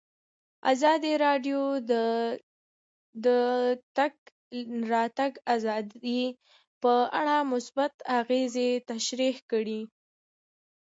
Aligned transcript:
ازادي 0.71 1.13
راډیو 1.25 1.61
د 1.91 1.93
د 3.25 3.27
تګ 3.97 4.13
راتګ 4.93 5.31
ازادي 5.55 6.21
په 6.81 6.93
اړه 7.19 7.35
مثبت 7.53 7.93
اغېزې 8.19 8.69
تشریح 8.91 9.35
کړي. 9.51 9.81